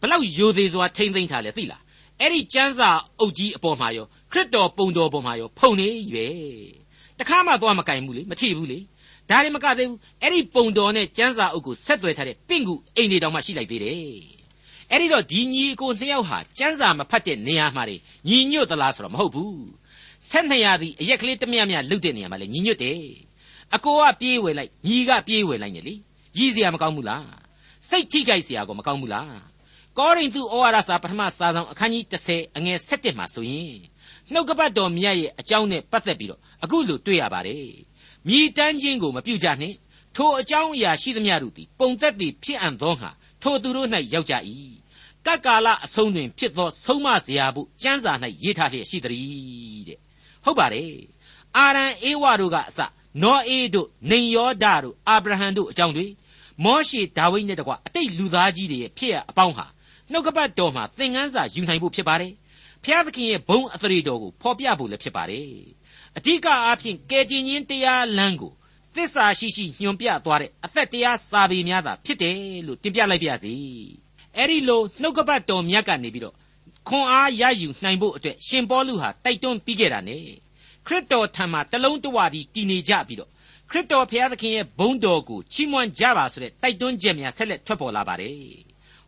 [0.00, 1.82] ဘလောက်ယိုသေးစွာထိမ့်သိမ်းထားလဲသိလား
[2.20, 2.90] အဲ့ဒီကျမ်းစာ
[3.20, 6.34] အုပ်ကြီးအပေါ်မှာရောခရစ်တော်ပုံတော်ပေါ်မှာရောဖုန်နေရွယ်
[7.18, 8.78] တခါမှသွားမကင်ဘူးလေမထိဘူးလေ
[9.30, 14.37] ဒါရင်မကသေးဘူးအဲ့ဒီပုံတော်နဲ့ကျမ်းစာအုပ်ကိုဆက်သွယ်ထားတဲ့ပင့်ကူအိမ်တွေတောင်မှရှိလိုက်သေးတယ်
[14.92, 17.96] အဲ့ဒီတော့ဒီညီအကိုနှစ်ယောက်ဟာစံစာမဖတ်တဲ့နေရာမှာနေ
[18.28, 19.66] ညီညွတ်သလားဆိုတော့မဟုတ်ဘူး
[20.28, 23.00] ဆက်နှစ်ရာသည်အရက်ကလေးတမျှမျှလုတ်တဲ့နေရာမှာလေညီညွတ်တယ်
[23.74, 25.94] အကိုကပြေးဝယ်လိုက်ညီကပြေးဝယ်လိုက်နေလေ
[26.38, 27.26] ရည်စရာမကောင်းဘူးလား
[27.88, 29.32] စိတ်ထိခိုက်စရာကိုမကောင်းဘူးလား
[29.98, 33.74] ကောရိန္သုဩဝါဒစာပထမစာဆောင်အခန်းကြီး30အငယ်7မှာဆိုရင်
[34.32, 37.66] နှုတ်ကပတ်တော်မြတ်ရဲ့အကြောင်းနဲ့ပတ်သက်ပြီးတော့အခုလိုတွေ့ရပါတယ်
[38.28, 39.76] မြည်တမ်းခြင်းကိုမပြုကြနှင့်
[40.16, 43.10] ထိုအကြောင်းအရာရှိသမျှတို့သည်ပုံသက်သည်ဖြစ်အံ့သောငါ
[43.42, 44.34] ထိုသူတို့၌ရောက်ကြ၏
[45.26, 49.98] ကကာလအဆုံးတွင်ဖြစ်သောဆုံးမစရာဘုကျမ်းစာ၌ရေးထားလျက်ရှိသည်တဲ့
[50.44, 50.92] ဟုတ်ပါတယ်
[51.56, 52.78] အာရန်အေဝါတို့ကအစ
[53.22, 56.06] နောအေးတို့နေယောဒတို့အာဗြဟံတို့အကြောင်းတွေ
[56.64, 59.66] မောရှေဒါဝိဒ်နဲ့တကွအတိတ်လူသားကြီးတွေရဲ့ဖြစ်ရအပေါင်းဟာ
[60.10, 62.32] နှုတ်ကပတ်တော်မှာသင်ခန်းစာယူနိုင်ဖို့ဖြစ်ပါတယ်
[62.84, 65.48] ဖျားသခင်ရဲ့ဘုံအသရေတော်ကိုဖော်ပြဖို့လည်းဖြစ်ပါတယ်
[66.16, 68.52] အဓိကအားဖြင့်ကယ်တင်ရှင်တရားလမ်းကို
[68.98, 72.36] သစ္စာရှိရှိညွှန်ပြသွားတဲ့အသက်တရားစာပေများသာဖြစ်တယ်
[72.66, 73.52] လို့တင်ပြလိုက်ပါရစေ
[74.36, 76.34] အဲ့ဒီလိုနှုတ်ကပတ်တော်မြတ်ကနေပြီးတော့
[76.88, 80.16] ခွန်အားရယူနိုင်ဖို့အတွက်ရှင်ပေါလုဟာတိုက်တွန်းပြီးခဲ့တာ ਨੇ
[80.86, 83.30] ခရစ်တော်ထံမှာတလုံးတဝပြီးတည်နေကြပြီးတော့
[83.70, 88.36] ခရစ်တော်ဘုရားသခင်ရဲ့ဘုန်းတော်ကိုချီးမွမ်းကြပါဆိုတဲ့တိုက်တွန်းချက်များဆက်လက်ထွက်ပေါ်လာပါတယ်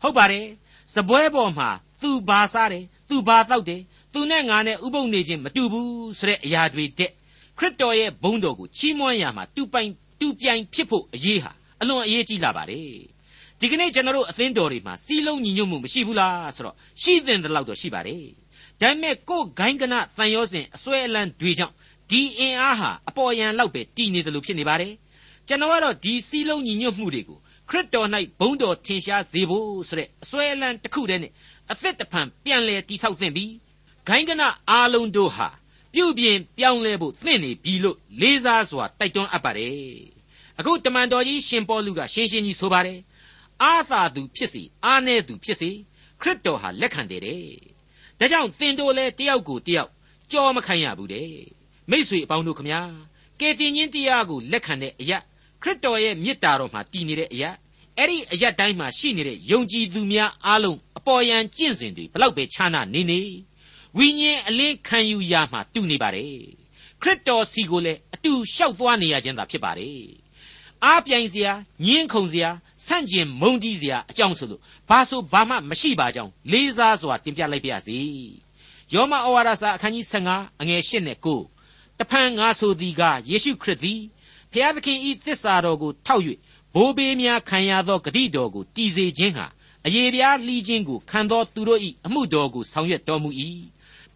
[0.03, 0.47] ဟုတ်ပါတယ်
[0.95, 1.69] စပွဲပေါ်မှာ
[2.03, 3.81] သူဘာစားတယ်သူဘာတောက်တယ်
[4.13, 7.11] သူနဲ့ငါနဲ့ဥပုပ်နေခြင်းမတူဘူးဆိုတဲ့အရာတွေတဲ့
[7.61, 9.91] ခရစ်တော်ရဲ့ဘုန်းတော်ကိုချီးမွမ်းရမှာတူပိုင်
[10.21, 12.89] တူပြိုင်ဖြစ်ဖို့အရေးဟာအလွန်အရေးကြီးလာပါတယ်
[13.61, 18.25] ဒီကနေ့ကျွန်တော်တို့အသင်းတော်တွေမှာစီးလုံးညီညွတ်မှုမရှိဘူးလားဆိုတော့ရှိတဲ့လောက်တော့ရှိပါတယ်
[18.81, 21.75] ဒါပေမဲ့ကိုယ်ဂိုင်းကနတန်ရောစဉ်အစွဲအလန်းတွေကြောင့်
[22.11, 24.93] ဒီအင်အားဟာအပေါ်ယံလောက်ပဲတည်နေတယ်လို့ဖြစ်နေပါတယ်
[25.49, 27.39] ကျွန်တော်ကတော့ဒီစီးလုံးညီညွတ်မှုတွေကို
[27.71, 28.09] ခရစ်တော်၌
[28.41, 31.33] ဘုန်းတော်ထင်ရှားစေဖို့ဆိုတဲ့အစွဲအလန်းတစ်ခုတည်းနဲ့
[31.73, 33.53] အသက်တဖန်ပြန်လဲတိဆောက်သင့်ပြီး
[34.07, 35.49] ဂိုင်းကနအားလုံးတို့ဟာ
[35.95, 39.77] ပြုပြင်ပြောင်းလဲဖို့သင့်နေပြီလို့လေးစားစွာတိုက်တွန်းအပ်ပါတယ်
[40.59, 42.99] အခုတမန်တော်ကြီးရှင်ပေါလုကရှင်းရှင်းကြီးဆိုပါတယ်
[43.63, 45.71] အာသာသူဖြစ်စီအာနေသူဖြစ်စီ
[46.21, 47.45] ခရစ်တော်ဟာလက်ခံတယ်တဲ့
[48.19, 49.91] ဒါကြောင့်သင်တို့လည်းတယောက်ကိုတယောက်
[50.31, 51.33] ကြောမခံရဘူးတဲ့
[51.91, 52.81] မိษွေအပေါင်းတို့ခမညာ
[53.41, 55.19] ကယ်တင်ရှင်တရားကိုလက်ခံတဲ့အရာ
[55.63, 57.51] ခရစ်တော်ရဲ့မေတ္တာတော်မှာတည်နေတဲ့အရာ
[57.99, 63.21] အဲ့ဒီအရာတိုင်းမှာရှိနေတဲ့ယုံကြည်သူများအားလုံးအပေါ်ယံကျင့်စဉ်တွေဘလောက်ပဲခြားနာနေနေ
[63.99, 66.35] ဝိညာဉ်အလင်းခံယူရာမှာတူနေပါတယ်
[67.03, 70.05] ခရစ်တော်စီကိုလည်းအတူလျှောက်သွားနေရခြင်းသာဖြစ်ပါတယ်
[70.85, 71.53] အားပြိုင်စရာ
[71.85, 72.51] ညှင်းခုန်စရာ
[72.87, 77.99] ဆန့်ကျင်မုန်းတီးစရာအကြောင်းဆိုလို့ဘာဆိုဘာမှမရှိပါကြောင်းလေးစားစွာတင်ပြလိုက်ပါရစေ
[78.93, 81.19] ယောမဩဝါဒစာအခန်းကြီး15အငယ်8နဲ့
[81.59, 84.01] 9တဖန်ငါဆိုသည်ကယေရှုခရစ်သည်
[84.53, 86.23] ဖျားသခင်ဤသစ္စာတော်ကိုထောက်၍
[86.75, 89.47] ဘိုးဘေးများခံရသောဂတိတော်ကိုတည်စေခြင်းဟာ
[89.87, 93.31] အယေပြားလှီးခြင်းကိုခံသောသူတို့၏အမှုတော်ကိုဆောင်ရွက်တော်မူ၏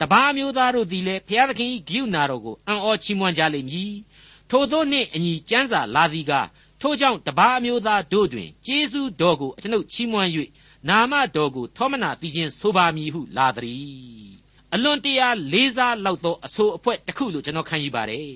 [0.00, 3.94] တပါးမျိုးသားတို့သည်လည်းဖျားသခင်၏ဂိယူနာတော်ကိုအံ့ဩချီးမွမ်းကြလိမ့်မည်
[4.50, 6.32] ထို့သောနှင့်အညီကျမ်းစာလာသည်က
[6.80, 10.30] ထို့ကြောင့်တပါးမျိုးသားတို့တွင်ကျေးဇူးတော်ကိုအကျွန်ုပ်ချီးမွမ်း၍
[10.88, 18.28] နာမတော်ကိုထောမနာသိခြင်းဆိုပါမည်ဟုလာသည်အလွန်တရာလေးစားလောက်သောအဆိုအဖွဲတစ်ခုလို့ကျွန်တော်ခံယူပါတယ်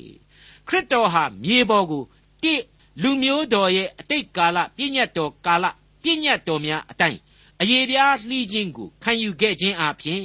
[0.68, 2.02] ခရစ်တော်ဟာမြေပေါ်ကို
[2.42, 2.54] တိ
[3.02, 5.64] လူမျိုးတော်ရဲ့အတိတ်ကာလပြည့်ညတ်တော်ကာလ
[6.02, 7.18] ပြည့်ညတ်တော်များအတိုင်း
[7.60, 10.22] အယေပြားလှီးခြင်းကိုခံယူခဲ့ခြင်းအပြင်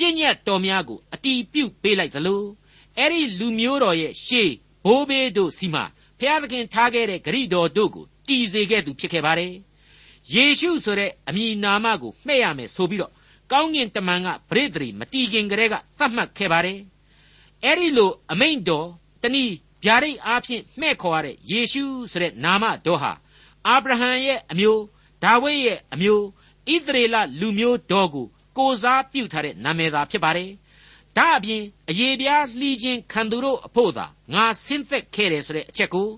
[0.00, 2.42] ပြည့်ညတ်တော်များကိုအတီးပြုတ်ပေးလိုက်သလို
[2.98, 4.52] အဲ့ဒီလူမျိုးတော်ရဲ့ရှေး
[4.84, 5.84] ဘိုးဘေးတို့စီမှာ
[6.20, 9.52] ဖျားသခင်ထားခဲ့တဲ့ဂရိတော်တို့ကိုတည်စေခဲ့သူဖြစ်ခဲ့ပါတယ်
[10.34, 13.12] ယေရှုဆိုတဲ့အမည်နာမကိုမှဲ့ရမယ်ဆိုပြီးတော့
[13.52, 16.78] ကောင်းကင်တမန်ကပရိသေမတီခင်ကလေးကသတ်မှတ်ခဲ့ပါတယ်
[17.64, 18.86] အဲ့ဒီလိုအမိန့်တော်
[19.22, 23.12] တနည်းဗျာဒိတ်အားဖြင့်မှဲ့ခေါ်ရတဲ့ယေရှုဆိုတဲ့နာမတော်ဟာ
[23.66, 24.82] အာဗြဟံရဲ့အမျိုး
[25.22, 26.24] ဒါဝိဒ်ရဲ့အမျိုး
[26.72, 28.26] ဣသရေလလူမျိုးတော်ကို
[28.60, 30.50] ကိုစားပြုထားတဲ့နာမည်သာဖြစ်ပါတယ်။
[31.16, 36.08] ဒါအပြင်အယေပြားလှီးခြင်းခံသူတို့အဖို့သာငါဆင်းသက်ခဲ့တယ်ဆိုတဲ့အချက်ကို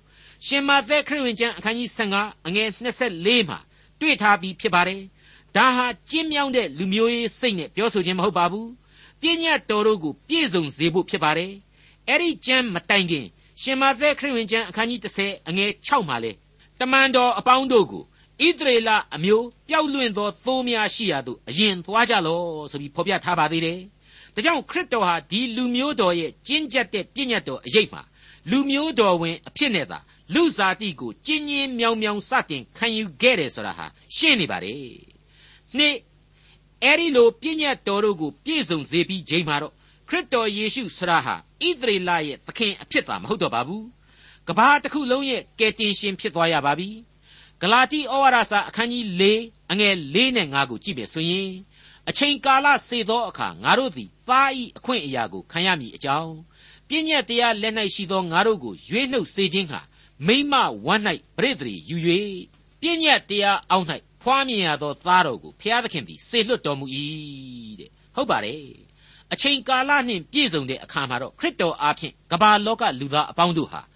[0.46, 2.68] ရှင်မာသက်ခရစ်ဝင်ကျမ်းအခန်းကြီး15အငယ်
[3.11, 3.59] 24မှာ
[4.00, 5.00] တွေ့ထားပြီးဖြစ်ပါတယ်။
[5.57, 8.68] ဒါဟာကျင်းမြောင်းတဲ့လူမျိုးရေးစိတ်နဲ့ပြောဆိုခြင်းမဟုတ်ပါဘူး။
[9.20, 11.52] ပြည့်ညတ်တော်တို့ကိုပြည့်စုံစေဖို့ဖြစ်ပါတယ်။
[12.09, 13.26] အဲ့ဒီကျမ်းမတိုင်ခင်
[13.62, 16.33] ရှင်မာသက်ခရစ်ဝင်ကျမ်းအခန်းကြီး30အငယ်6မှာလေ
[16.78, 18.05] တမန်တော်အပေါင်းတို့ကို
[18.48, 23.78] ဣသရေလအမျိုးပျောက်လွင့်သောသိုးများရှိရာသို့အရင်သွားကြလော့ဆိုပြီးဖော်ပြထားပါသေးတယ်။
[24.35, 28.02] ဒါကြောင့်ခရစ်တော်ဟာဒီလူမျိုးတော်ရဲ့ကျင့်ကြတ်တဲ့ပြည့်ညတ်တော်အရေးမှာ
[28.50, 29.98] လူမျိုးတော်ဝင်အဖြစ်နဲ့သာ
[30.35, 34.74] လူစားတိကိုကျင်းချင်းမြောင်မြောင်စတင်ခံယူခဲ့တယ်ဆိုတာဟာရှင်းနေပါလေ။
[35.76, 35.96] နှစ်
[36.83, 39.72] အဲ့ဒီလိုပြည့်ညတ်တော်တို့ကိုပြည့်စုံစေပြီးချိန်မှာတော့
[40.09, 41.35] ခရစ်တော်ယေရှုဆရာဟာ
[41.66, 43.85] ဣသရေလရဲ့သခင်အဖြစ်သာမဟုတ်တော့ပါဘူး။
[44.48, 46.90] ကဘာတစ်ခုလုံးရဲ့ကယ်တင်ရှင်ဖြစ်သွားရပါပြီ။
[47.62, 49.22] ဂလာတိဩဝါဒစာအခန်းကြီး၄
[49.72, 51.51] အငယ်၄နဲ့၅ကိုကြည့်ပြဆိုရင်
[52.09, 56.35] အချိန်ကာလစေသောအခါငါတို့သည်သားဤအခွင့်အရာကိုခံရမည်အကြောင်း
[56.88, 59.81] ပြည့်ညက်တရားလက်၌ရှိသောငါတို့ကိုရွေးနှုတ်စေခြင်းဟာ
[60.27, 60.55] မိမ
[60.87, 61.03] ဝမ်း၌
[61.37, 61.96] ပရိသေယူ၍
[62.81, 63.87] ပြည့်ညက်တရားအောက်၌
[64.22, 66.87] ဖွားမြင်ရသောသားတော်ကိုဖျားသခင်သည်စေလွတ်တော်မူ၏
[67.81, 68.62] တဲ့ဟုတ်ပါတယ်
[69.33, 73.91] အချိန်ကာလနှင့်ပြည့်စုံတဲ့အခါမှာတော့ခရစ်တော်အားဖြင့်ကမ္ဘာလောကလူသားအပေါင်းတို့ဟာခ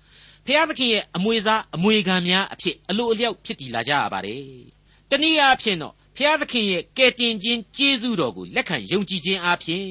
[0.46, 4.42] ဖျားသခင်ရဲ့အမွေစားအမွေခံများအဖြစ်အလိုအလျောက်ဖြစ်တည်လာကြရပါတယ်။
[5.10, 9.88] တနည်းအားဖြင့်တော့ဖျားသခင်ရဲ့ကယ်တင်ခြင်းကျေးဇူးတော်ကိုလက်ခံယုံကြည်ခြင်းအားဖြင့်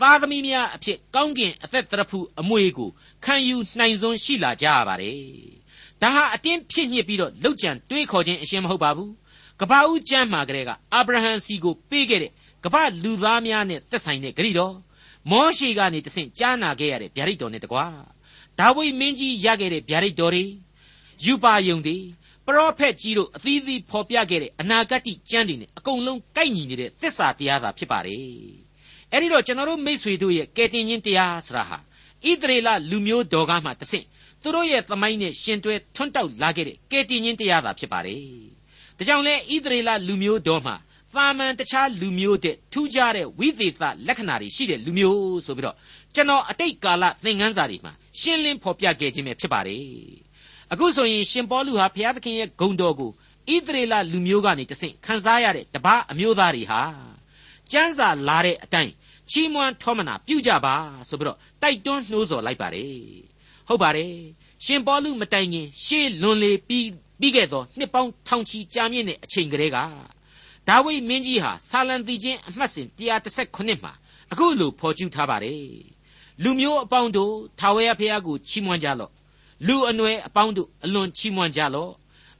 [0.00, 2.90] သားသမီးများအဖြစ်ကောင်းကင်အသက်တရဖူအမွေကို
[3.24, 5.18] ခံယူနိုင်စွမ်းရှိလာကြရပါတယ်။
[6.02, 9.10] ဒါဟာအတင်းဖြစ်ညစ်ပြီးတော့လောက်ကြံတွေးခေါ်ခြင်းအရှင်းမဟုတ်ပါဘူး။
[9.60, 12.32] ကပ္ပဦးကျမ်းမှာကလေးကအာဗြဟံစီကိုပေးခဲ့တဲ့
[12.64, 14.74] ကပ္ပလူသားများနဲ့သက်ဆိုင်တဲ့ဂရိတော်
[15.30, 17.86] မောရှေကနေတဆင့်ကြားနာခဲ့ရတဲ့ဗျာဒိတ်တော်နဲ့တကွာ
[18.58, 20.44] ဒါဝိမင်းကြီးရခဲ့တဲ့ဗျာဒိတ်တော်တွေ
[21.24, 21.96] ယူပါယုံတွေ
[22.46, 28.20] ပရောဖက်ကြီးတို့အသီးသီးဖော်ပြခဲ့တဲ့အနာဂတ်ကျမ်းတွေနဲ့အကုန်လုံးကိုက်ညီနေတဲ့သစ္စာတရားသာဖြစ်ပါတယ်
[29.10, 31.78] အဲ့ဒီတော့ကျွန်တော်တို့မိษွေတို့ရဲ့ကယ်တင်ခြင်းတရားဆိုတာဟာ
[32.28, 34.06] ဣသရေလလူမျိုးတော်ကားမှတဆင့်
[34.42, 38.20] သူတို့ရဲ့သမိုင်းနဲ့ရှင်တွဲထွန်းတောက်လာခဲ့တဲ့ကယ်တင်ခြင်းတရားသာဖြစ်ပါတယ်
[38.96, 40.76] ဒါကြောင့်လဲဣသရေလလူမျိုးတော်မှာ
[41.14, 45.76] သာမန်တခြားလူမျိုးတဲ့ထူးခြားတဲ့ဝိသေသလက္ခဏာတွေရှိတဲ့လူမျိုးဆိုပြီးတော့
[46.14, 49.84] ကျွန်တော်အတိတ်ကာလသင်ခန်းစာတွေမှာ ရှင်းလင်းဖော်ပြခဲ့ခြင်းပဲဖြစ်ပါတယ်
[50.72, 53.10] အခုဆိုရင်ရှင်ပေါလုဟာဘုရားသခင်ရဲ့ဂုဏ်တော်ကို
[53.54, 56.80] ဣသရေလလူမျိုးကနေတဆင့်ခံစားရတဲ့တပားအမျိုးသားတွေဟာ
[57.72, 58.92] ကျမ်းစာလာတဲ့အတိုင်း
[59.30, 60.74] ချီးမွမ်းထောမနာပြုကြပါ
[61.08, 62.94] ဆိုပြီးတော့တိုက်တွန်းနှိုးဆော်လိုက်ပါတယ်
[63.68, 64.12] ဟုတ်ပါတယ်
[64.64, 66.88] ရှင်ပေါလုမတိုင်ခင်ရှေးလွန်လေပြီး
[67.20, 69.78] ပြီးခဲ့သောနှစ်ပေါင်းထောင်ချီကြာမြင့်တဲ့အချိန်ကလေးက
[70.68, 73.92] ဒါဝိမင်းကြီးဟာဆာလံတီချင်းအမှတ်စဉ်138မှာ
[74.32, 75.93] အခုလိုဖော်ကျူးထားပါတယ်
[76.42, 79.12] လူမျိုးအပေါင်းတို့ထာဝရဘုရားကိုချီးမွမ်းကြလော့
[79.66, 81.92] လူအနွယ်အပေါင်းတို့အလွန်ချီးမွမ်းကြလော့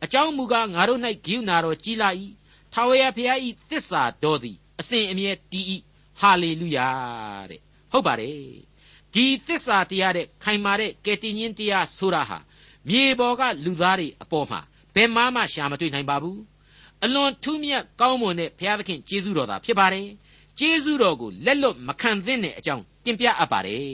[0.04, 2.09] အကြောင်းမူကားငါတို့၌ဂိယူနာတော်ကြီးလာ၏
[2.72, 3.38] ထာဝရဘုရား၏
[3.70, 5.66] သစ္စာတော်သည်အစဉ်အမြဲတည်၏
[6.20, 6.88] ဟာလေလုယာ
[7.50, 7.61] တဲ့
[7.92, 8.37] ဟုတ်ပါတယ်
[9.14, 12.38] ဒီသစ္စာတရားတဲ့ခိုင်မာတဲ့ကယ်တင်ရှင်တရားဆိုတာဟာ
[12.88, 14.61] မြေပေါ်ကလူသားတွေအပေါ်မှာ
[14.94, 16.40] ဘယ်မှမှရှာမတွေ့နိုင်ပါဘူး
[17.04, 20.07] အလွန်ထူးမြတ်ကောင်းမွန်တဲ့ဘုရားသခင်ကျေးဇူးတော်သာဖြစ်ပါတယ်
[20.59, 23.88] ကျေးဇူးတော်ကိုလက်လွတ်မခံသင့်တဲ့အကြောင်း တင်ပြအပ်ပါတယ်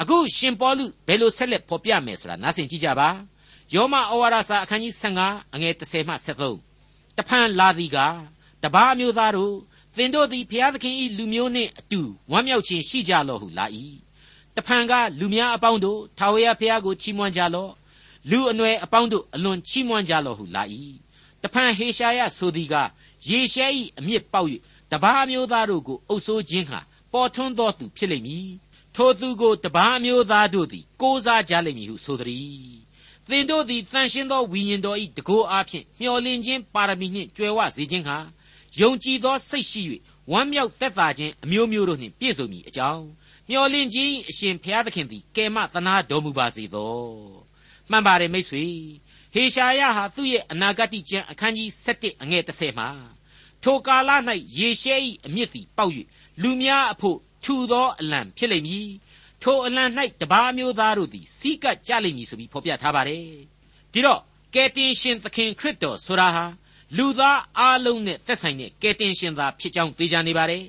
[0.00, 3.08] အခုရှင်ပေါလုဘယ်လိုဆက်လက်ဖော်ပြမယ်ဆိုတာနားဆင်ကြည့်ကြပါ
[3.74, 6.14] ယောမဩဝါဒစာအခန်းကြီး15အငယ်30မှ
[6.66, 7.98] 73တဖန်လာသည်က
[8.62, 9.54] တပါးမျိုးသားတို့
[9.96, 12.00] သင်တို့သည်ဘုရားသခင်၏လူမျိုးနှင့်အတူ
[12.32, 13.66] ဝမ်းမြောက်ခြင်းရှိကြလော့ဟုလာ၏
[14.56, 17.72] တဖန်ကလူများအပေါင်းတို့ထာဝရဘုရားကိုချီးမွမ်းကြလော့
[18.30, 20.62] လူအနွယ်အပေါင်းတို့အလွန်ချီးမွမ်းကြလော့ဟုလာ၏
[21.42, 22.74] တဖန်ဟေရှာယဆိုသည်က
[23.28, 23.66] ယေရှဲ၏
[23.98, 24.48] အမြင့်ပေါက်၍
[24.92, 26.80] တပါးမျိုးသားတို့ကိုအုပ်ဆိုးခြင်းဟာ
[27.12, 28.48] ပေါ်ထွန်းသောသူဖြစ်လိမ့်မည်
[28.96, 32.80] ထိုသူကိုတပါးမျိုးသားတို့သည်ကိုးစားကြလိမ့်မည်ဟုဆိုသည်
[33.30, 38.18] သင်တို့သည်တန်ရှင်းသောဝိညာဉ်တော်၏တကိုးအားဖြင့်မျှော်လင့်ခြင်းပါရမီနှင့်ကြွယ်ဝစေခြင်းဟာ
[38.78, 39.82] ယုံကြည်သောစိတ်ရှိ၍
[40.32, 43.04] ဝမ်းမြောက်သက်သာခြင်းအမျိုးမျိုးတို့နှင့်ပြည့်စုံမည်အကြောင်း
[43.48, 46.94] မျှော်လင့်ခြင်းအရှင်ဘုရားသခင်သည်ကယ်မသနာတော်မူပါစေသော
[47.90, 48.64] မှန်ပါတယ်မိတ်ဆွေ
[49.34, 52.88] ဟေရှာယဟာသူ့ရဲ့အနာဂတ်ကျမ်းအခန်းကြီး7အငယ်30မှာ
[53.62, 54.10] ထိုကာလ၌
[54.58, 54.94] ယေရှဲ၏
[55.26, 55.92] အမြင့်သည်ပေါက်၍
[56.42, 58.88] လူများအဖို့ထူသောအလံဖြစ်လိမ့်မည်
[59.42, 59.84] ထိုအလံ၌
[60.20, 63.24] တပါးမျိုးသားတို့သည်စီးကပ်ကြလိမ့်မည်ဆိုပြီးဖော်ပြထားပါတယ်
[63.92, 64.20] ဒီတော့
[64.54, 66.44] ကယ်တင်ရှင်သခင်ခရစ်တော်ဆိုတာဟာ
[66.96, 70.64] လူသားအလုံးနဲ့သက်ဆိုင်တဲ့ကယ်တင်ရှင်သာဖြစ်ကြောင်းသိကြနေပါတယ်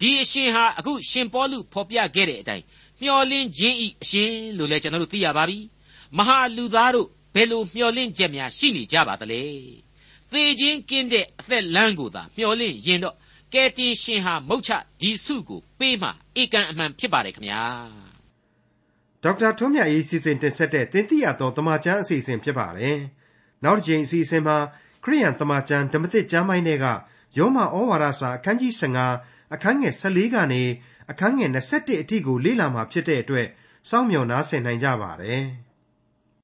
[0.00, 2.64] ဒီအရှင်ဟာအခုရှင်ပေါလုဖော်ပြခဲ့တဲ့အတိုင်း
[3.00, 5.58] မျှော်လင့်ခြင်းဤအရှင်လို့လည်းကျွန်တော်တို့သိရပါပြီ
[6.16, 9.42] မဟာလူသားတို့ဘယ်လိုမျှော်လင့်ချက်များရှိနေကြပါသလဲ
[10.32, 13.16] သေခြင်းကင်းတဲ့အသက်လမ်းကိုသာမျှော်လင့်ရင်တော့
[13.54, 16.08] ကယ်တင်ရှင်ဟာမုတ်ချဒီစုကိုပေးမှ
[16.42, 17.64] ဧကန်အမှန်ဖြစ်ပါတယ်ခင်ဗျာ
[19.22, 22.96] ဒေါက်တာထွန်းမြတ်ရေးစီစဉ်တင်ဆက်တဲ့တင်ပြတော်တမချန်းအစီအစဉ်ဖြစ်ပါတယ်
[23.64, 24.56] နောက်တစ်ချိန်အစီအစဉ်မှာ
[25.04, 26.86] ခရိယန်တမချန်းဓမ္မသစ်ကျမ်းပိုင်းတွေက
[27.38, 28.72] ယောမဩဝါဒစာအခန်းကြီး
[29.14, 30.62] 15အခန်းငယ်14ကနေ
[31.10, 33.46] အခန်းငယ်21အထိကိုလေ့လာမှာဖြစ်တဲ့အတွက်
[33.90, 35.42] စောင့်မျှော်နားဆင်နိုင်ကြပါတယ်။